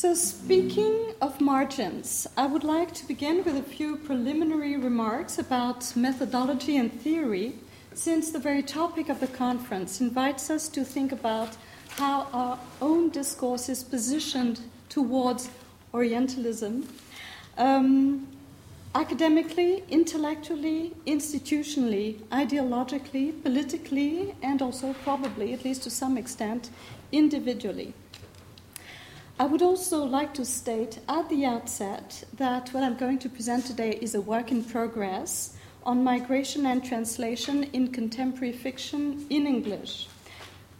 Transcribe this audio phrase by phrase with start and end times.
[0.00, 5.94] So, speaking of margins, I would like to begin with a few preliminary remarks about
[5.94, 7.52] methodology and theory,
[7.92, 11.54] since the very topic of the conference invites us to think about
[11.98, 15.50] how our own discourse is positioned towards
[15.92, 16.88] Orientalism.
[17.58, 18.26] Um,
[18.94, 26.70] academically, intellectually, institutionally, ideologically, politically, and also probably, at least to some extent,
[27.12, 27.92] individually.
[29.40, 33.64] I would also like to state at the outset that what I'm going to present
[33.64, 40.08] today is a work in progress on migration and translation in contemporary fiction in English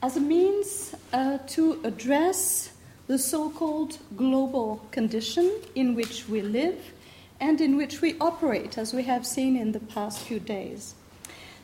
[0.02, 2.72] as a means uh, to address
[3.06, 6.92] the so called global condition in which we live
[7.40, 10.94] and in which we operate, as we have seen in the past few days.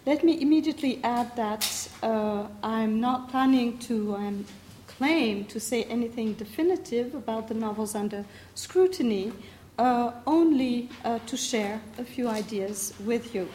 [0.07, 4.47] Let me immediately add that uh, I'm not planning to um,
[4.97, 8.25] claim to say anything definitive about the novels under
[8.55, 9.33] scrutiny,
[9.79, 13.49] uh, only uh, to share a few ideas with you.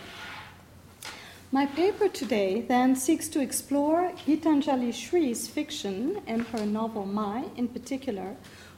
[1.52, 7.67] My paper today then seeks to explore Geetanjali Shree's fiction and her novel Mai in
[7.67, 8.36] particular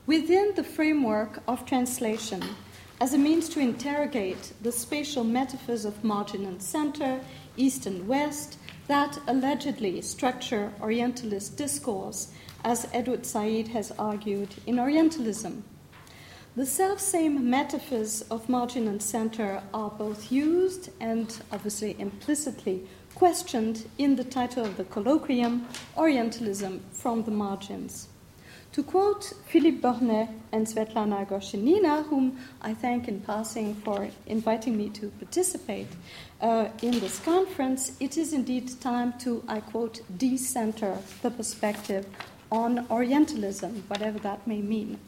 [0.07, 2.41] within the framework of translation
[2.99, 7.19] as a means to interrogate the spatial metaphors of margin and center,
[7.57, 12.31] east and west, that allegedly structure Orientalist discourse,
[12.63, 15.63] as Edward Said has argued in Orientalism.
[16.55, 23.87] The self same metaphors of margin and center are both used and obviously implicitly questioned
[23.97, 25.65] in the title of the colloquium,
[25.97, 28.07] Orientalism from the Margins.
[28.73, 34.89] To quote Philippe Bornet and Svetlana Gorshenina, whom I thank in passing for inviting me
[34.89, 35.87] to participate
[36.41, 42.07] uh, in this conference, it is indeed time to, I quote, decenter the perspective
[42.53, 44.99] on Orientalism, whatever that may mean.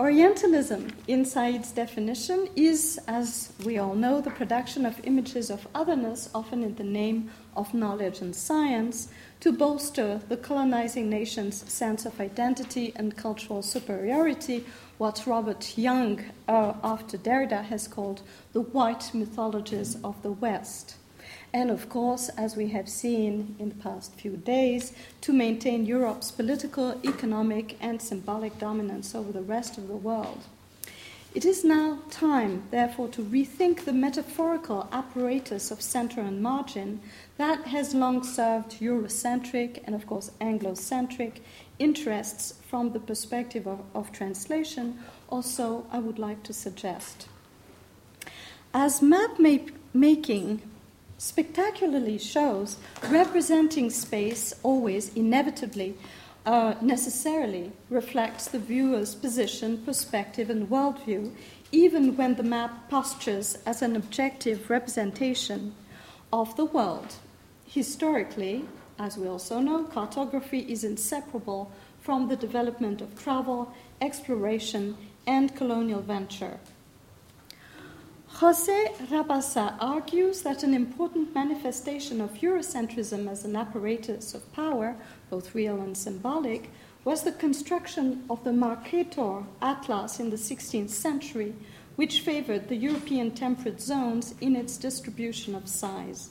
[0.00, 6.30] Orientalism, in Said's definition, is, as we all know, the production of images of otherness,
[6.34, 9.08] often in the name of knowledge and science,
[9.40, 14.64] to bolster the colonizing nation's sense of identity and cultural superiority,
[14.96, 18.22] what Robert Young, uh, after Derrida, has called
[18.54, 20.96] the white mythologies of the West
[21.56, 26.30] and of course, as we have seen in the past few days, to maintain Europe's
[26.30, 30.42] political, economic, and symbolic dominance over the rest of the world.
[31.34, 37.00] It is now time, therefore, to rethink the metaphorical apparatus of center and margin
[37.38, 41.40] that has long served Eurocentric and, of course, Anglocentric
[41.78, 44.98] interests from the perspective of, of translation,
[45.30, 47.28] also, I would like to suggest.
[48.74, 49.38] As map
[49.94, 50.60] making
[51.18, 52.76] spectacularly shows
[53.08, 55.94] representing space always inevitably
[56.44, 61.32] uh, necessarily reflects the viewer's position, perspective, and worldview,
[61.72, 65.74] even when the map postures as an objective representation
[66.32, 67.14] of the world.
[67.66, 68.64] Historically,
[68.98, 74.96] as we also know, cartography is inseparable from the development of travel, exploration,
[75.26, 76.58] and colonial venture.
[78.40, 84.94] Jose Rabasa argues that an important manifestation of Eurocentrism as an apparatus of power,
[85.30, 86.70] both real and symbolic,
[87.02, 91.54] was the construction of the Mercator Atlas in the 16th century,
[91.94, 96.28] which favored the European temperate zones in its distribution of size.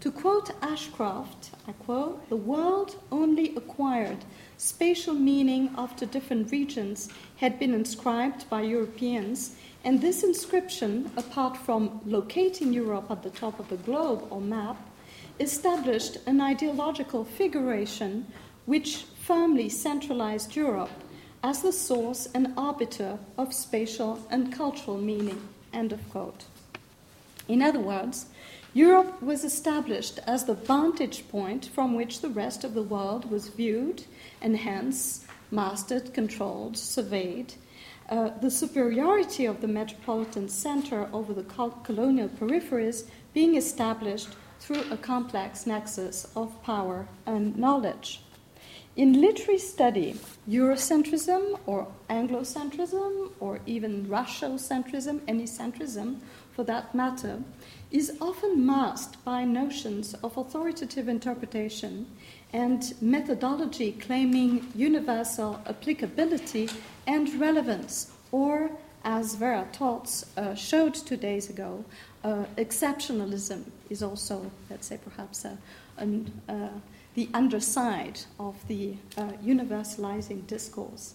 [0.00, 4.18] To quote Ashcroft, I quote, the world only acquired
[4.56, 12.00] spatial meaning after different regions had been inscribed by Europeans and this inscription, apart from
[12.06, 14.76] locating Europe at the top of the globe or map,
[15.40, 18.24] established an ideological figuration
[18.66, 20.90] which firmly centralized Europe
[21.42, 25.40] as the source and arbiter of spatial and cultural meaning.
[25.72, 26.44] End of quote.
[27.48, 28.26] In other words,
[28.74, 33.48] Europe was established as the vantage point from which the rest of the world was
[33.48, 34.04] viewed
[34.42, 37.54] and hence mastered, controlled, surveyed,
[38.10, 41.44] uh, the superiority of the metropolitan center over the
[41.84, 43.04] colonial peripheries
[43.34, 44.28] being established
[44.60, 48.22] through a complex nexus of power and knowledge.
[48.96, 56.18] In literary study, Eurocentrism or Anglocentrism or even Russocentrism, any centrism
[56.50, 57.44] for that matter,
[57.90, 62.06] is often masked by notions of authoritative interpretation
[62.52, 66.68] and methodology claiming universal applicability
[67.06, 68.70] and relevance, or
[69.04, 71.84] as Vera Tots uh, showed two days ago,
[72.24, 75.56] uh, exceptionalism is also, let's say, perhaps uh,
[75.96, 76.30] an,
[77.14, 81.14] the underside of the uh, universalizing discourse.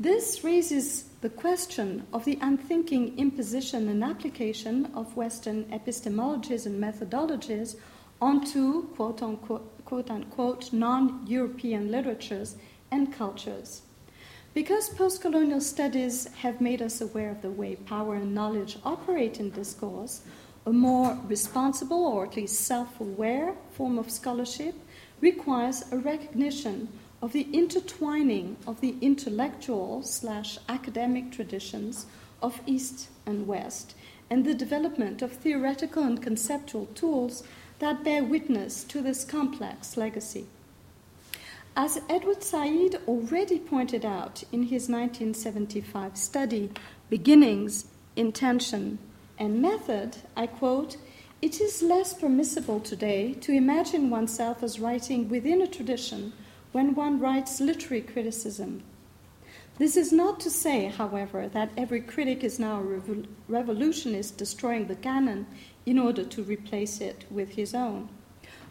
[0.00, 7.74] This raises the question of the unthinking imposition and application of Western epistemologies and methodologies
[8.20, 12.54] onto quote unquote, quote unquote non European literatures
[12.92, 13.82] and cultures.
[14.54, 19.50] Because postcolonial studies have made us aware of the way power and knowledge operate in
[19.50, 20.20] discourse,
[20.64, 24.76] a more responsible or at least self aware form of scholarship
[25.20, 26.88] requires a recognition
[27.20, 32.06] of the intertwining of the intellectual slash academic traditions
[32.42, 33.94] of East and West
[34.30, 37.42] and the development of theoretical and conceptual tools
[37.78, 40.46] that bear witness to this complex legacy.
[41.76, 46.70] As Edward Said already pointed out in his 1975 study,
[47.08, 47.86] Beginnings,
[48.16, 48.98] Intention,
[49.38, 50.96] and Method, I quote,
[51.40, 56.32] it is less permissible today to imagine oneself as writing within a tradition
[56.72, 58.82] when one writes literary criticism.
[59.78, 64.96] This is not to say, however, that every critic is now a revolutionist destroying the
[64.96, 65.46] canon
[65.86, 68.08] in order to replace it with his own.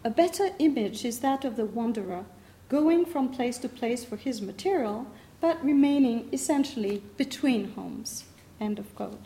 [0.03, 2.25] A better image is that of the wanderer
[2.69, 5.07] going from place to place for his material,
[5.39, 8.25] but remaining essentially between homes.
[8.59, 9.25] End of quote.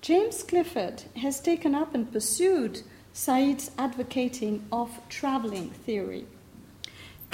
[0.00, 2.82] James Clifford has taken up and pursued
[3.12, 6.26] Said's advocating of traveling theory.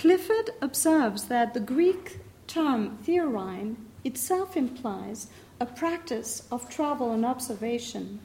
[0.00, 5.26] Clifford observes that the Greek term theorein itself implies
[5.60, 8.18] a practice of travel and observation,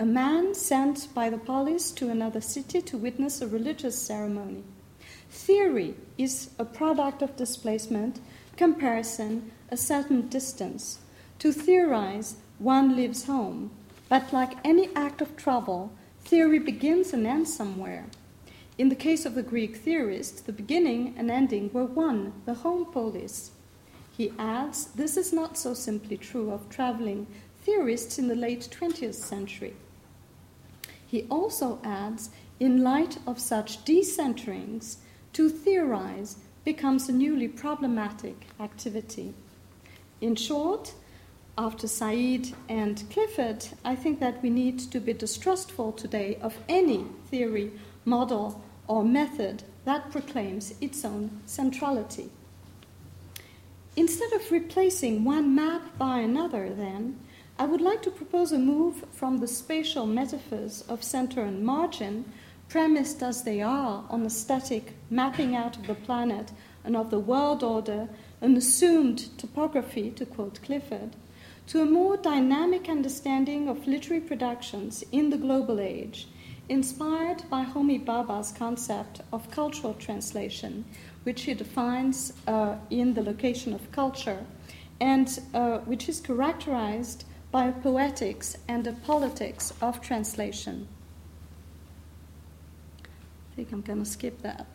[0.00, 4.64] a man sent by the polis to another city to witness a religious ceremony.
[5.30, 8.18] Theory is a product of displacement,
[8.56, 10.98] comparison, a certain distance.
[11.38, 13.70] To theorize, one leaves home.
[14.08, 15.92] But like any act of travel,
[16.24, 18.06] theory begins and ends somewhere.
[18.80, 22.86] In the case of the Greek theorist, the beginning and ending were one, the home
[22.86, 23.50] polis.
[24.16, 27.26] He adds, this is not so simply true of traveling
[27.62, 29.74] theorists in the late 20th century.
[31.06, 34.96] He also adds, in light of such decenterings,
[35.34, 39.34] to theorize becomes a newly problematic activity.
[40.22, 40.94] In short,
[41.58, 47.04] after Said and Clifford, I think that we need to be distrustful today of any
[47.30, 47.72] theory,
[48.06, 52.28] model, or method that proclaims its own centrality.
[53.94, 57.16] Instead of replacing one map by another, then,
[57.56, 62.24] I would like to propose a move from the spatial metaphors of center and margin
[62.68, 66.50] premised as they are on a static mapping out of the planet
[66.82, 68.08] and of the world order,
[68.40, 71.14] an assumed topography, to quote Clifford,
[71.68, 76.26] to a more dynamic understanding of literary productions in the global age,
[76.70, 80.86] inspired by Homi Bhabha's concept of cultural translation,
[81.24, 84.46] which he defines uh, in The Location of Culture,
[85.00, 90.88] and uh, which is characterized by a poetics and a politics of translation
[93.50, 94.66] I think I'm going to skip that.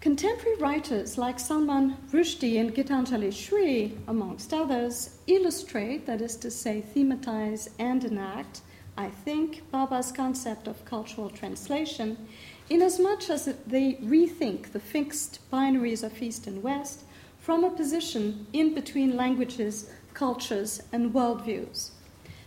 [0.00, 6.82] Contemporary writers like Salman Rushdie and Geetanjali Shree, amongst others, illustrate, that is to say,
[6.94, 8.62] thematize and enact,
[8.96, 12.28] I think, Bhabha's concept of cultural translation,
[12.68, 17.04] inasmuch as they rethink the fixed binaries of East and West
[17.38, 21.90] from a position in between languages, cultures, and worldviews.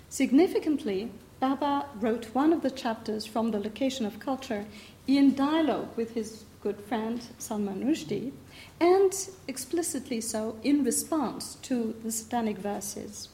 [0.09, 4.65] Significantly, Baba wrote one of the chapters from the location of culture
[5.07, 8.31] in dialogue with his good friend Salman Rushdie,
[8.79, 9.13] and
[9.47, 13.27] explicitly so in response to the satanic verses,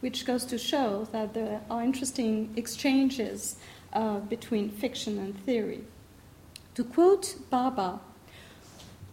[0.00, 3.56] which goes to show that there are interesting exchanges
[3.92, 5.84] uh, between fiction and theory.
[6.74, 8.00] To quote Bhabha,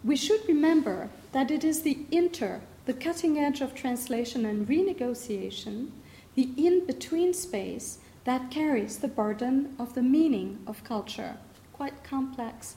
[0.04, 5.90] we should remember that it is the inter, the cutting edge of translation and renegotiation,
[6.34, 11.36] the in between space, that carries the burden of the meaning of culture
[11.78, 12.74] quite complex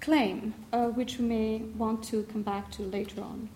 [0.00, 3.48] claim, uh, which we may want to come back to later on.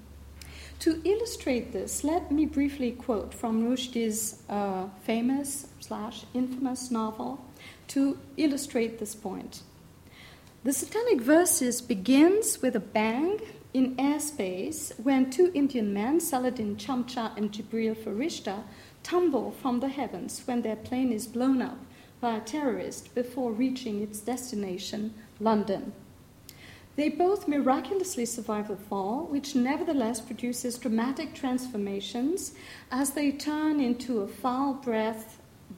[0.83, 7.41] To illustrate this, let me briefly quote from Rushdie's uh, famous slash infamous novel
[7.87, 9.63] to illustrate this point.
[10.65, 13.41] The Satanic Verses begins with a bang
[13.73, 18.65] in airspace when two Indian men, Saladin Chamcha and Jibril Farishta,
[19.05, 21.79] tumble from the heavens when their plane is blown up
[22.21, 25.93] by a terrorist before reaching its destination, London.
[26.95, 32.53] They both miraculously survive the fall, which nevertheless produces dramatic transformations
[32.91, 35.27] as they turn into a foul breathed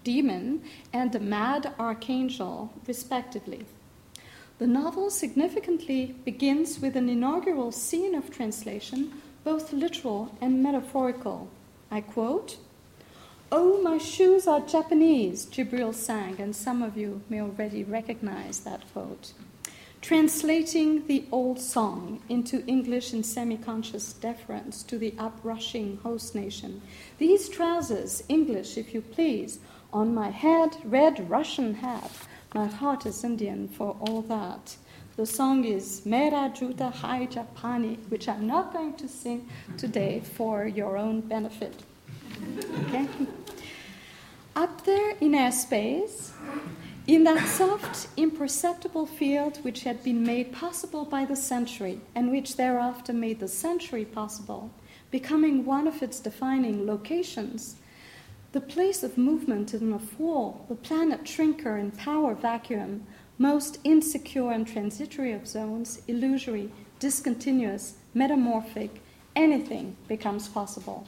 [0.03, 3.65] demon and a mad archangel, respectively.
[4.59, 9.13] The novel significantly begins with an inaugural scene of translation
[9.45, 11.49] both literal and metaphorical.
[11.91, 12.57] I quote,
[13.53, 18.83] Oh, my shoes are Japanese, Jibril sang, and some of you may already recognize that
[18.93, 19.33] quote.
[20.05, 26.83] Translating the old song into English in semi conscious deference to the uprushing host nation.
[27.17, 29.61] These trousers, English, if you please,
[29.95, 32.11] on my head, red Russian hat.
[32.55, 34.77] My heart is Indian for all that.
[35.17, 40.67] The song is Mera Juta Hai Japani, which I'm not going to sing today for
[40.67, 41.83] your own benefit.
[42.89, 43.09] Okay?
[44.55, 46.33] Up there in airspace,
[47.07, 52.57] in that soft, imperceptible field which had been made possible by the century and which
[52.57, 54.71] thereafter made the century possible,
[55.11, 57.77] becoming one of its defining locations,
[58.53, 63.07] the place of movement in a fall, the planet shrinker and power vacuum,
[63.37, 66.71] most insecure and transitory of zones, illusory,
[67.01, 69.03] discontinuous, metamorphic,
[69.37, 71.07] anything becomes possible.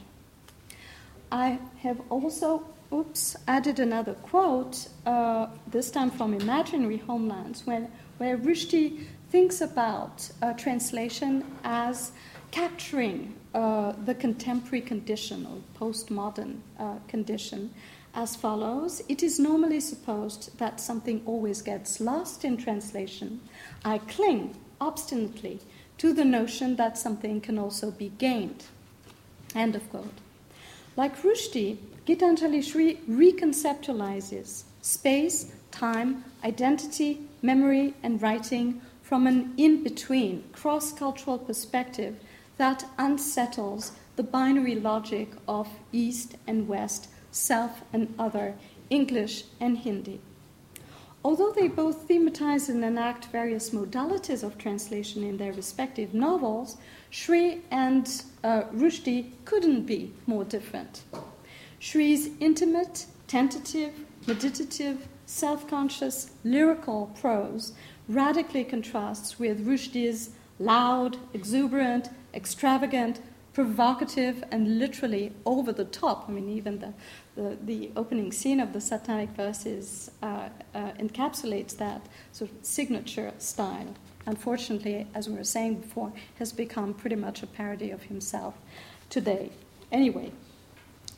[1.31, 8.37] I have also, oops, added another quote, uh, this time from Imaginary Homelands, when, where
[8.37, 12.11] Rushdie thinks about uh, translation as
[12.51, 17.73] capturing uh, the contemporary condition or postmodern uh, condition
[18.13, 23.41] as follows It is normally supposed that something always gets lost in translation.
[23.85, 25.59] I cling obstinately
[25.99, 28.63] to the notion that something can also be gained.
[29.55, 30.19] End of quote.
[30.95, 40.45] Like Rushdie, Geetanjali Shree reconceptualizes space, time, identity, memory, and writing from an in between,
[40.53, 42.17] cross cultural perspective
[42.55, 48.55] that unsettles the binary logic of East and West self and other,
[48.89, 50.21] English and Hindi.
[51.25, 56.77] Although they both thematize and enact various modalities of translation in their respective novels,
[57.09, 61.01] Shree and uh, Rushdie couldn't be more different.
[61.79, 63.93] Shree's intimate, tentative,
[64.25, 67.73] meditative, self conscious, lyrical prose
[68.07, 73.19] radically contrasts with Rushdie's loud, exuberant, extravagant,
[73.53, 76.25] provocative, and literally over the top.
[76.27, 76.93] I mean, even the,
[77.35, 83.33] the, the opening scene of the satanic verses uh, uh, encapsulates that sort of signature
[83.39, 83.95] style.
[84.25, 88.55] Unfortunately, as we were saying before, has become pretty much a parody of himself
[89.09, 89.51] today.
[89.91, 90.31] Anyway,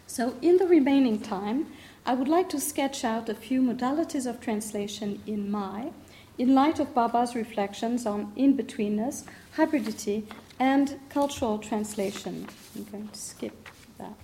[0.10, 1.68] so in the remaining time,
[2.04, 5.92] I would like to sketch out a few modalities of translation in my,
[6.40, 9.26] in light of Bhabha's reflections on in betweenness,
[9.56, 10.24] hybridity,
[10.60, 12.48] and cultural translation.
[12.76, 14.16] I'm going to skip that.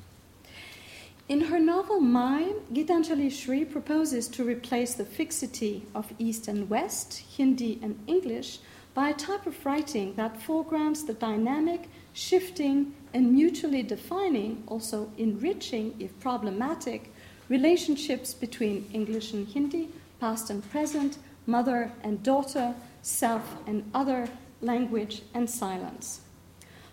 [1.29, 7.21] In her novel Mai, Geetanjali Shree proposes to replace the fixity of East and West,
[7.37, 8.57] Hindi and English,
[8.95, 15.95] by a type of writing that foregrounds the dynamic, shifting, and mutually defining, also enriching,
[15.99, 17.13] if problematic,
[17.47, 19.87] relationships between English and Hindi,
[20.19, 21.17] past and present,
[21.47, 24.27] mother and daughter, self and other,
[24.61, 26.19] language and silence.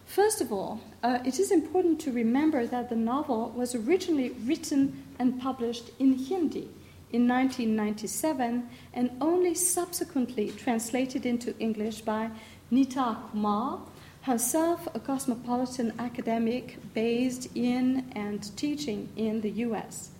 [0.07, 5.02] First of all, uh, it is important to remember that the novel was originally written
[5.19, 6.69] and published in Hindi
[7.11, 12.31] in 1997 and only subsequently translated into English by
[12.71, 13.81] Nita Kumar,
[14.23, 20.11] herself a cosmopolitan academic based in and teaching in the US.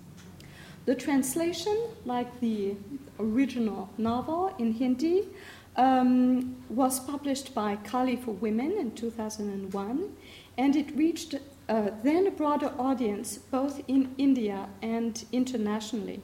[0.85, 2.75] The translation, like the
[3.17, 5.29] original novel in Hindi,
[5.77, 10.13] um, was published by Kali for Women in 2001,
[10.57, 11.35] and it reached
[11.69, 16.21] uh, then a broader audience both in India and internationally.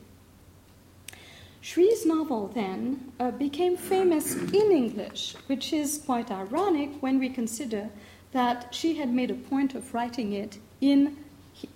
[1.61, 7.89] Shree's novel then uh, became famous in English, which is quite ironic when we consider
[8.31, 11.17] that she had made a point of writing it in,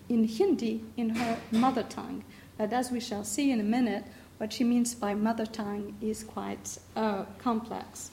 [0.08, 2.24] in Hindi, in her mother tongue.
[2.58, 4.06] But as we shall see in a minute,
[4.38, 8.12] what she means by mother tongue is quite uh, complex.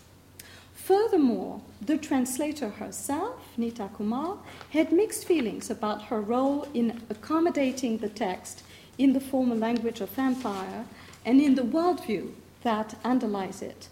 [0.74, 4.38] Furthermore, the translator herself, Nita Kumar,
[4.70, 8.64] had mixed feelings about her role in accommodating the text
[8.98, 10.84] in the former language of empire
[11.24, 13.88] and in the worldview that underlies it.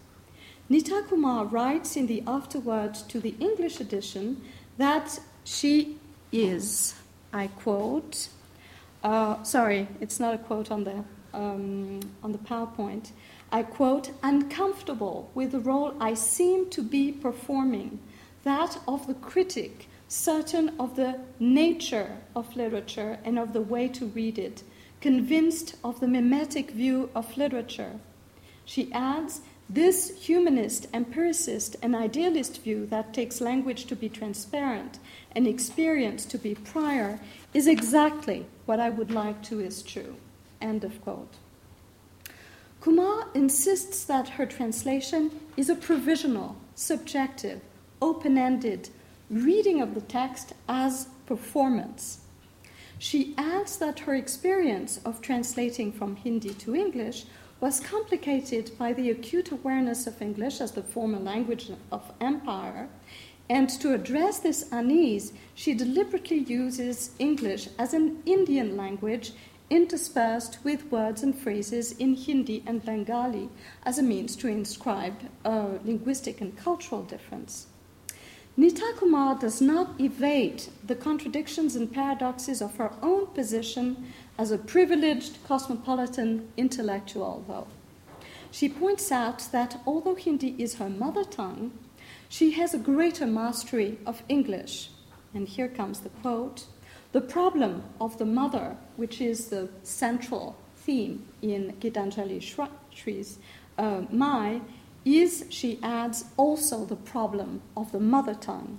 [0.69, 4.43] Nita Kumar writes in the afterword to the English edition
[4.77, 5.99] that she
[6.31, 6.95] is,
[7.33, 8.29] I quote,
[9.03, 11.05] uh, sorry, it's not a quote on the
[11.35, 13.11] um, on the PowerPoint,
[13.51, 17.99] I quote, uncomfortable with the role I seem to be performing,
[18.45, 24.07] that of the critic, certain of the nature of literature and of the way to
[24.07, 24.63] read it,
[25.01, 28.01] convinced of the mimetic view of literature.
[28.65, 34.99] She adds, This humanist, empiricist, and idealist view that takes language to be transparent
[35.33, 37.21] and experience to be prior
[37.55, 40.17] is exactly what I would like to is true.
[40.61, 41.35] End of quote.
[42.81, 47.61] Kumar insists that her translation is a provisional, subjective,
[48.01, 48.89] open ended
[49.31, 52.21] reading of the text as performance.
[53.01, 57.27] She adds that her experience of translating from Hindi to English
[57.61, 62.89] was complicated by the acute awareness of English as the former language of empire.
[63.49, 69.33] And to address this unease, she deliberately uses English as an Indian language
[69.71, 73.49] interspersed with words and phrases in Hindi and Bengali
[73.85, 75.15] as a means to inscribe
[75.45, 77.69] a linguistic and cultural difference.
[78.59, 84.59] Nita Kumar does not evade the contradictions and paradoxes of her own position as a
[84.59, 87.69] privileged cosmopolitan intellectual, though.
[88.51, 91.71] She points out that although Hindi is her mother tongue,
[92.29, 94.91] she has a greater mastery of English.
[95.33, 96.67] And here comes the quote
[97.13, 102.43] The problem of the mother, which is the central theme in Geetanjali
[102.91, 103.39] Shree's
[103.79, 104.63] uh, Mai,
[105.17, 108.79] is, she adds, also the problem of the mother tongue,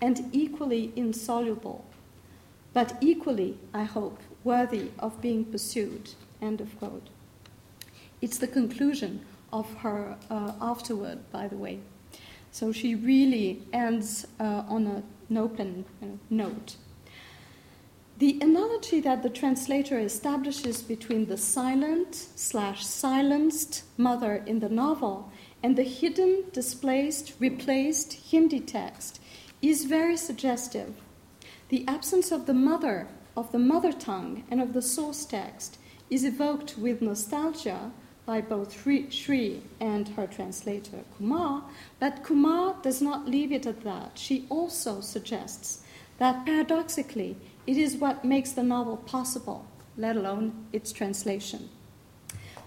[0.00, 1.84] and equally insoluble,
[2.72, 6.10] but equally, I hope, worthy of being pursued.
[6.40, 7.08] End of quote.
[8.22, 10.52] It's the conclusion of her uh,
[11.32, 11.80] by the way.
[12.52, 14.86] So she really ends uh, on
[15.28, 15.84] an open
[16.30, 16.76] note.
[18.18, 25.32] The analogy that the translator establishes between the silent slash silenced mother in the novel
[25.62, 29.20] and the hidden, displaced, replaced Hindi text
[29.60, 30.94] is very suggestive.
[31.68, 36.24] The absence of the mother, of the mother tongue, and of the source text is
[36.24, 37.92] evoked with nostalgia
[38.26, 38.72] by both
[39.12, 41.64] Shree and her translator Kumar,
[41.98, 44.18] but Kumar does not leave it at that.
[44.18, 45.82] She also suggests
[46.18, 47.36] that paradoxically,
[47.66, 51.70] it is what makes the novel possible, let alone its translation.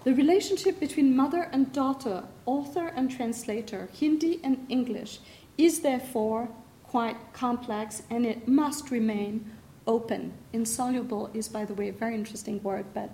[0.04, 5.18] The relationship between mother and daughter, author and translator, Hindi and English,
[5.56, 6.50] is therefore
[6.82, 9.50] quite complex and it must remain
[9.86, 10.34] open.
[10.52, 13.12] Insoluble is, by the way, a very interesting word, but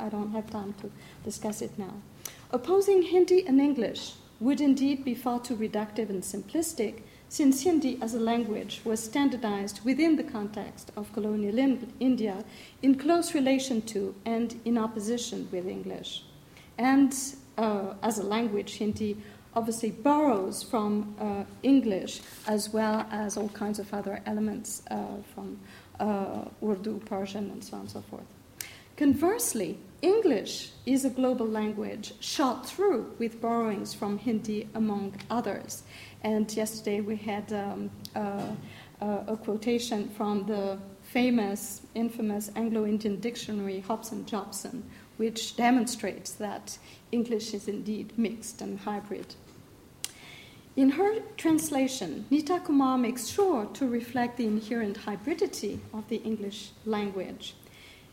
[0.00, 0.90] I don't have time to
[1.22, 1.94] discuss it now.
[2.50, 8.14] Opposing Hindi and English would indeed be far too reductive and simplistic, since Hindi as
[8.14, 11.56] a language was standardized within the context of colonial
[12.00, 12.44] India
[12.82, 16.24] in close relation to and in opposition with English.
[16.78, 17.14] And
[17.58, 19.16] uh, as a language, Hindi
[19.54, 24.96] obviously borrows from uh, English as well as all kinds of other elements uh,
[25.34, 25.58] from
[26.00, 28.24] uh, Urdu, Persian, and so on and so forth.
[28.96, 35.82] Conversely, English is a global language shot through with borrowings from Hindi, among others.
[36.22, 38.42] And yesterday we had um, uh,
[39.00, 44.82] uh, a quotation from the famous, infamous Anglo Indian dictionary, Hobson Jobson,
[45.22, 46.76] which demonstrates that
[47.12, 49.36] English is indeed mixed and hybrid.
[50.74, 56.72] In her translation, Nita Kumar makes sure to reflect the inherent hybridity of the English
[56.84, 57.54] language.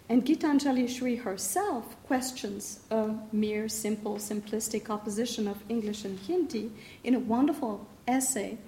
[0.07, 6.71] And Geetanjali Shree herself questions a mere simple, simplistic opposition of English and Hindi
[7.03, 8.59] in a wonderful essay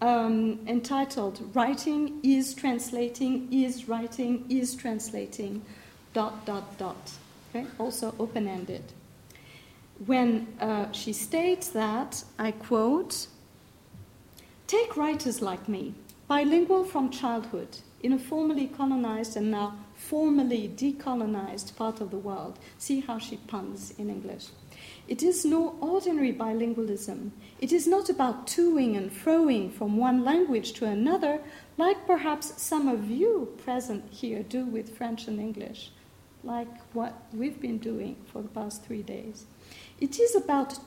[0.00, 5.62] um, entitled Writing is Translating, is Writing, is Translating,
[6.14, 7.18] dot, dot, dot
[7.50, 7.66] okay?
[7.78, 8.82] also open ended.
[10.06, 13.26] When uh, she states that, I quote,
[14.66, 15.94] Take writers like me,
[16.28, 22.58] bilingual from childhood, in a formerly colonized and now formerly decolonized part of the world.
[22.78, 24.46] See how she puns in English.
[25.06, 27.32] It is no ordinary bilingualism.
[27.60, 31.40] It is not about toing and froing from one language to another,
[31.76, 35.90] like perhaps some of you present here do with French and English
[36.42, 39.46] like what we've been doing for the past three days.
[40.00, 40.78] It is about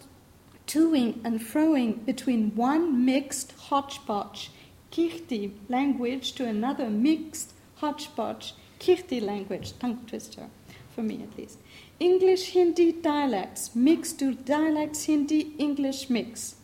[0.68, 4.52] toing and froing between one mixed hodgepodge
[4.92, 10.48] khichri language to another mixed hodgepodge khichri language, tongue twister,
[10.94, 11.60] for me at least.
[12.00, 16.56] English Hindi dialects mixed to dialects Hindi English mix.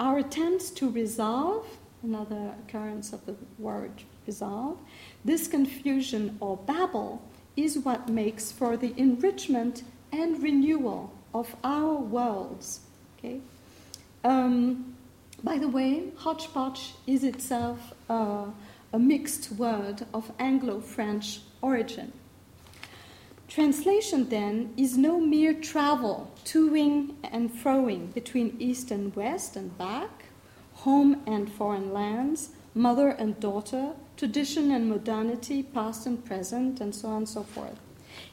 [0.00, 1.66] Our attempts to resolve,
[2.02, 4.78] another occurrence of the word resolve,
[5.24, 7.22] this confusion or babble
[7.56, 12.80] is what makes for the enrichment and renewal of our worlds.
[13.18, 13.40] Okay?
[14.22, 14.94] Um,
[15.42, 18.46] by the way, hodgepodge is itself uh,
[18.92, 22.12] a mixed word of Anglo French origin.
[23.48, 30.24] Translation, then, is no mere travel, toing and froing between East and West and back,
[30.72, 37.08] home and foreign lands, mother and daughter, tradition and modernity, past and present, and so
[37.08, 37.78] on and so forth.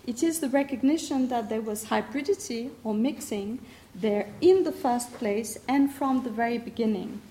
[0.06, 3.60] It is the recognition that there was hybridity or mixing
[3.94, 7.22] there in the first place and from the very beginning.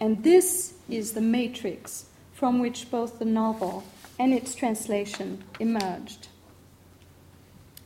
[0.00, 3.84] And this is the matrix from which both the novel
[4.18, 6.28] and its translation emerged.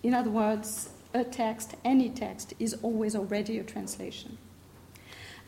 [0.02, 4.36] In other words, a text, any text, is always already a translation.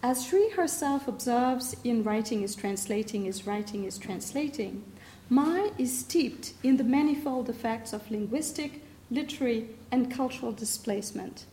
[0.02, 4.84] As Shree herself observes, in writing is translating, is writing is translating,
[5.28, 11.46] Mai is steeped in the manifold effects of linguistic, literary, and cultural displacement.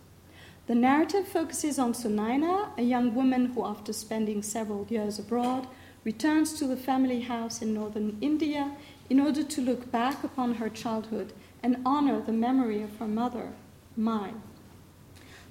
[0.68, 5.68] The narrative focuses on Sunaina, a young woman who, after spending several years abroad,
[6.04, 8.76] returns to the family house in northern India
[9.10, 13.54] in order to look back upon her childhood and honor the memory of her mother,
[13.98, 14.32] Mai.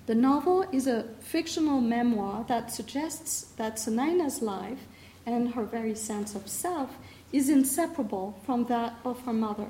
[0.06, 4.80] The novel is a fictional memoir that suggests that Sunaina's life
[5.24, 6.96] and her very sense of self
[7.32, 9.68] is inseparable from that of her mother.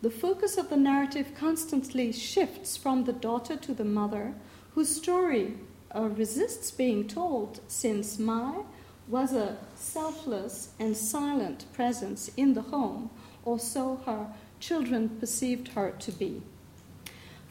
[0.00, 4.34] The focus of the narrative constantly shifts from the daughter to the mother,
[4.74, 5.58] whose story
[5.94, 8.62] uh, resists being told since Mai
[9.06, 13.10] was a selfless and silent presence in the home,
[13.44, 14.26] or so her
[14.60, 16.42] children perceived her to be.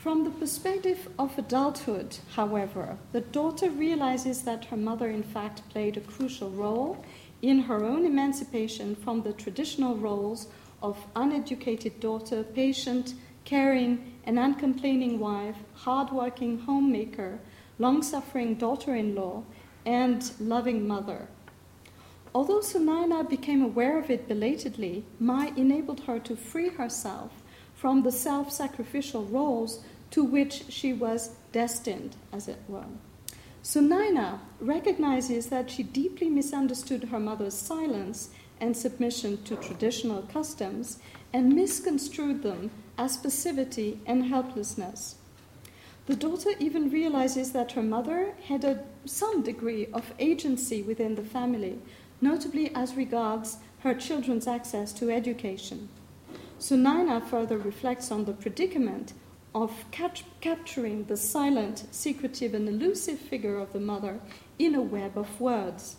[0.01, 5.95] From the perspective of adulthood, however, the daughter realizes that her mother, in fact, played
[5.95, 7.05] a crucial role
[7.43, 10.47] in her own emancipation from the traditional roles
[10.81, 13.13] of uneducated daughter, patient,
[13.45, 17.39] caring, and uncomplaining wife, hardworking homemaker,
[17.77, 19.43] long suffering daughter in law,
[19.85, 21.27] and loving mother.
[22.33, 27.43] Although Sunaina became aware of it belatedly, Mai enabled her to free herself
[27.81, 32.85] from the self sacrificial roles to which she was destined, as it were.
[33.63, 40.99] Sunaina recognizes that she deeply misunderstood her mother's silence and submission to traditional customs
[41.33, 45.15] and misconstrued them as passivity and helplessness.
[46.05, 51.23] The daughter even realizes that her mother had a, some degree of agency within the
[51.23, 51.79] family,
[52.21, 55.89] notably as regards her children's access to education.
[56.61, 59.13] Sunaina further reflects on the predicament
[59.55, 64.19] of capturing the silent, secretive, and elusive figure of the mother
[64.59, 65.95] in a web of words.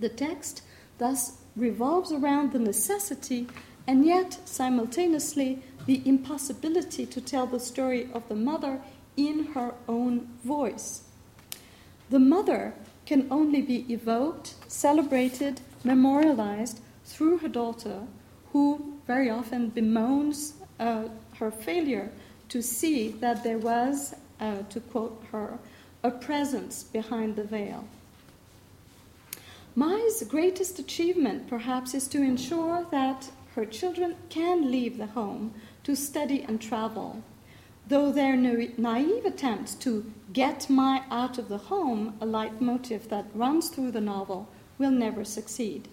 [0.00, 0.62] The text
[0.98, 3.46] thus revolves around the necessity
[3.86, 8.80] and yet simultaneously the impossibility to tell the story of the mother
[9.16, 11.04] in her own voice.
[12.10, 12.74] The mother
[13.06, 18.08] can only be evoked, celebrated, memorialized through her daughter
[18.52, 21.08] who very often bemoans uh,
[21.40, 22.08] her failure
[22.48, 25.58] to see that there was, uh, to quote her,
[26.04, 27.82] a presence behind the veil.
[29.74, 35.96] Mai's greatest achievement, perhaps, is to ensure that her children can leave the home to
[35.96, 37.20] study and travel.
[37.88, 39.92] Though their naive attempts to
[40.32, 44.46] get Mai out of the home, a leitmotif that runs through the novel,
[44.78, 45.88] will never succeed.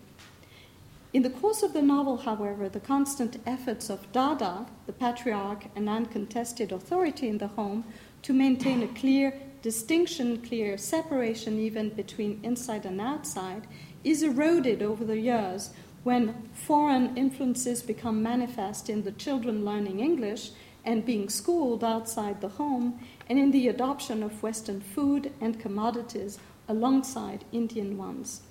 [1.18, 5.90] In the course of the novel, however, the constant efforts of Dada, the patriarch and
[5.90, 7.86] uncontested authority in the home,
[8.22, 13.66] to maintain a clear distinction, clear separation even between inside and outside,
[14.04, 15.72] is eroded over the years
[16.04, 20.52] when foreign influences become manifest in the children learning English
[20.86, 26.38] and being schooled outside the home, and in the adoption of Western food and commodities
[26.70, 28.42] alongside Indian ones.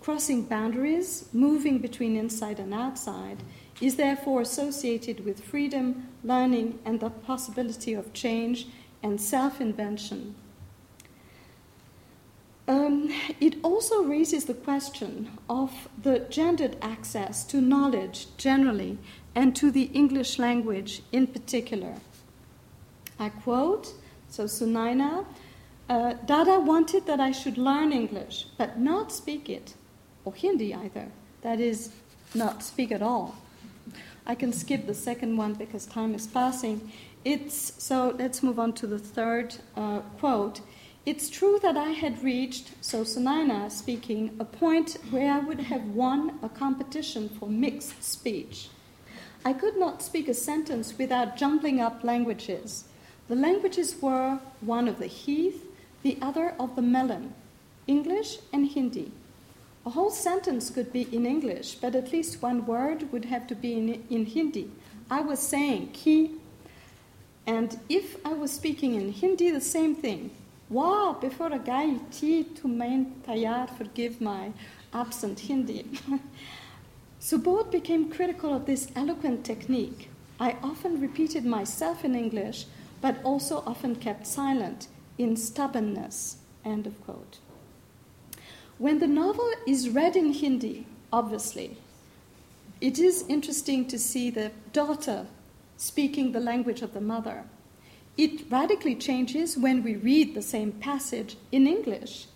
[0.00, 3.38] Crossing boundaries, moving between inside and outside,
[3.80, 8.66] is therefore associated with freedom, learning, and the possibility of change
[9.02, 10.34] and self invention.
[12.66, 18.98] Um, it also raises the question of the gendered access to knowledge generally
[19.34, 21.94] and to the English language in particular.
[23.18, 23.94] I quote
[24.28, 25.24] so Sunaina,
[25.88, 29.74] uh, Dada wanted that I should learn English, but not speak it
[30.28, 31.08] or Hindi either.
[31.40, 31.90] That is,
[32.34, 33.34] not speak at all.
[34.26, 36.92] I can skip the second one because time is passing.
[37.24, 38.14] It's so.
[38.18, 40.60] Let's move on to the third uh, quote.
[41.06, 45.86] It's true that I had reached, so Sunaina speaking, a point where I would have
[45.86, 48.68] won a competition for mixed speech.
[49.42, 52.84] I could not speak a sentence without jumbling up languages.
[53.28, 55.64] The languages were one of the heath,
[56.02, 57.32] the other of the melon,
[57.86, 59.10] English and Hindi.
[59.88, 63.54] A whole sentence could be in English, but at least one word would have to
[63.54, 64.70] be in, in Hindi.
[65.10, 66.32] I was saying, ki,
[67.46, 70.30] And if I was speaking in Hindi, the same thing.
[70.68, 74.52] Wow, before a guy ti to main tayar, forgive my
[74.92, 75.86] absent Hindi.
[77.22, 80.10] Subodh became critical of this eloquent technique.
[80.38, 82.66] I often repeated myself in English,
[83.00, 86.36] but also often kept silent in stubbornness.
[86.62, 87.38] End of quote.
[88.78, 91.76] When the novel is read in Hindi, obviously,
[92.80, 95.26] it is interesting to see the daughter
[95.76, 97.44] speaking the language of the mother.
[98.16, 102.26] It radically changes when we read the same passage in English,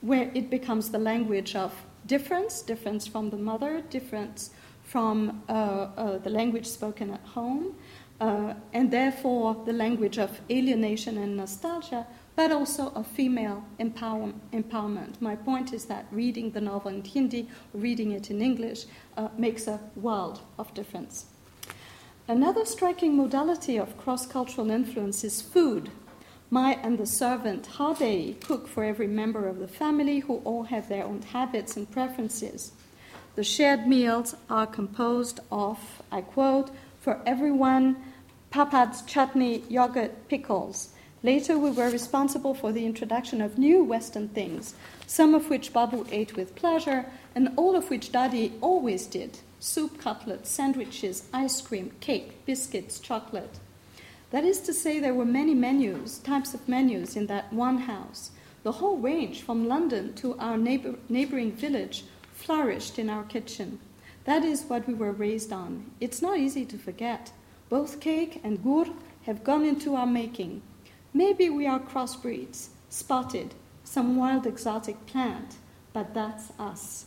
[0.00, 1.74] where it becomes the language of
[2.06, 4.50] difference, difference from the mother, difference
[4.82, 7.74] from uh, uh, the language spoken at home,
[8.20, 12.06] uh, and therefore the language of alienation and nostalgia,
[12.40, 15.20] but also of female empower- empowerment.
[15.20, 18.86] My point is that reading the novel in Hindi, reading it in English,
[19.18, 21.26] uh, makes a world of difference.
[22.26, 25.90] Another striking modality of cross cultural influence is food.
[26.48, 30.62] Mai and the servant, how they cook for every member of the family who all
[30.62, 32.72] have their own habits and preferences.
[33.34, 35.78] The shared meals are composed of,
[36.10, 37.96] I quote, for everyone,
[38.50, 40.94] papads, chutney, yogurt, pickles.
[41.22, 44.74] Later, we were responsible for the introduction of new Western things,
[45.06, 47.04] some of which Babu ate with pleasure,
[47.34, 53.60] and all of which Daddy always did soup, cutlets, sandwiches, ice cream, cake, biscuits, chocolate.
[54.30, 58.30] That is to say, there were many menus, types of menus in that one house.
[58.62, 63.78] The whole range from London to our neighbor, neighboring village flourished in our kitchen.
[64.24, 65.90] That is what we were raised on.
[66.00, 67.32] It's not easy to forget.
[67.68, 68.86] Both cake and gur
[69.24, 70.62] have gone into our making.
[71.12, 75.56] Maybe we are crossbreeds, spotted, some wild exotic plant,
[75.92, 77.06] but that's us.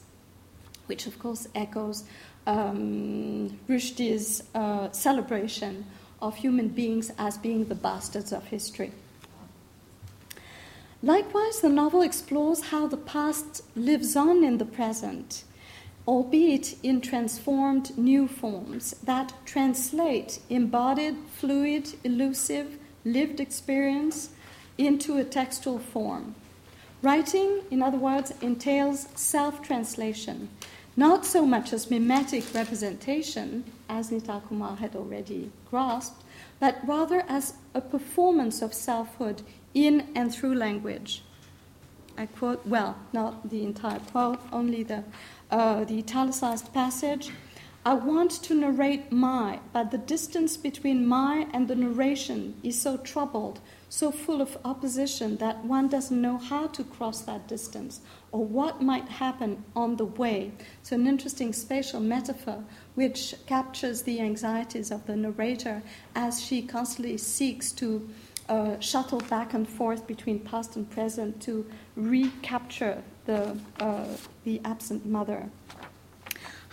[0.87, 2.03] Which, of course, echoes
[2.45, 5.85] um, Rushdie's uh, celebration
[6.21, 8.91] of human beings as being the bastards of history.
[11.01, 15.43] Likewise, the novel explores how the past lives on in the present,
[16.07, 24.29] albeit in transformed new forms that translate embodied, fluid, elusive, lived experience
[24.77, 26.35] into a textual form.
[27.01, 30.49] Writing, in other words, entails self translation,
[30.95, 36.23] not so much as mimetic representation, as Nita Kumar had already grasped,
[36.59, 39.41] but rather as a performance of selfhood
[39.73, 41.23] in and through language.
[42.17, 45.03] I quote, well, not the entire quote, only the,
[45.49, 47.31] uh, the italicized passage.
[47.85, 52.95] I want to narrate Mai, but the distance between Mai and the narration is so
[52.95, 57.99] troubled, so full of opposition that one doesn't know how to cross that distance
[58.31, 60.53] or what might happen on the way.
[60.81, 62.63] So, an interesting spatial metaphor
[62.95, 65.83] which captures the anxieties of the narrator
[66.15, 68.09] as she constantly seeks to
[68.47, 74.07] uh, shuttle back and forth between past and present to recapture the, uh,
[74.45, 75.49] the absent mother.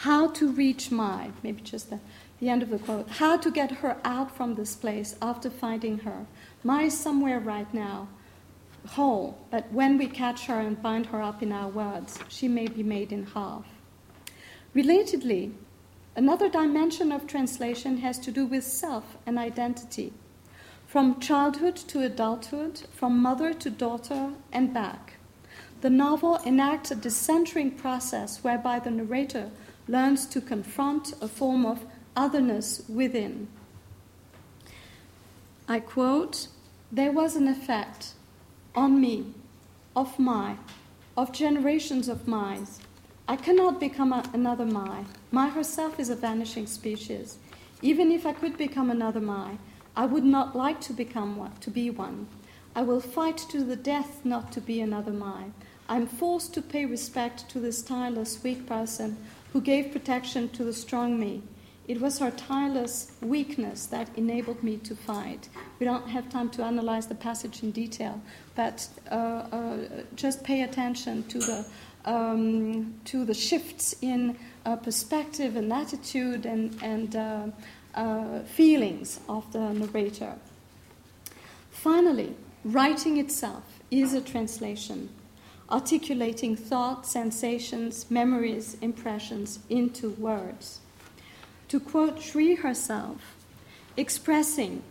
[0.05, 2.01] How to reach Mai, maybe just the,
[2.39, 5.99] the end of the quote, how to get her out from this place after finding
[5.99, 6.25] her.
[6.65, 8.09] Mai is somewhere right now
[8.87, 12.67] whole, but when we catch her and bind her up in our words, she may
[12.67, 13.67] be made in half.
[14.75, 15.53] Relatedly,
[16.17, 20.15] another dimension of translation has to do with self and identity.
[20.87, 25.19] From childhood to adulthood, from mother to daughter, and back.
[25.83, 29.51] The novel enacts a decentering process whereby the narrator
[29.91, 31.85] learns to confront a form of
[32.17, 33.49] otherness within.
[35.69, 36.49] I quote
[36.93, 38.15] There was an effect
[38.75, 39.35] on me,
[39.97, 40.57] of Mai,
[41.17, 42.79] of generations of mines.
[43.27, 45.05] I cannot become a, another Mai.
[45.31, 47.39] Mai herself is a vanishing species.
[47.83, 49.59] Even if I could become another Mai,
[49.97, 52.29] I would not like to become one, to be one.
[52.75, 55.47] I will fight to the death not to be another Mai.
[55.89, 59.17] I'm forced to pay respect to this tireless, weak person
[59.53, 61.43] who gave protection to the strong me.
[61.89, 65.49] It was her tireless weakness that enabled me to fight.
[65.81, 68.21] We don't have time to analyze the passage in detail,
[68.55, 69.77] but uh, uh,
[70.15, 71.67] just pay attention to the
[72.05, 77.47] um, to the shifts in uh, perspective and attitude and, and uh,
[77.95, 80.35] uh, feelings of the narrator.
[81.71, 82.35] Finally,
[82.65, 85.09] writing itself is a translation,
[85.71, 90.81] articulating thoughts, sensations, memories, impressions into words.
[91.69, 93.37] To quote Shree herself,
[93.97, 94.83] expressing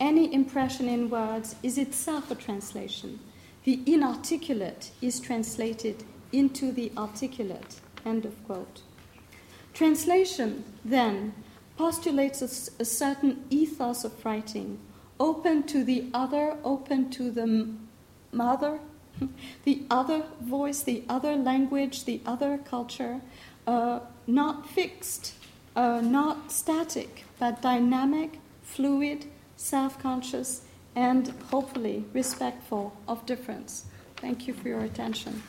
[0.00, 3.20] any impression in words is itself a translation.
[3.64, 7.80] The inarticulate is translated into the articulate.
[8.04, 8.82] End of quote.
[9.74, 11.34] Translation, then,
[11.76, 14.78] postulates a, a certain ethos of writing,
[15.20, 17.68] open to the other, open to the
[18.32, 18.78] mother,
[19.64, 23.20] the other voice, the other language, the other culture,
[23.66, 25.34] uh, not fixed,
[25.74, 29.26] uh, not static, but dynamic, fluid,
[29.56, 30.62] self conscious,
[30.94, 33.84] and hopefully respectful of difference.
[34.16, 35.42] Thank you for your attention.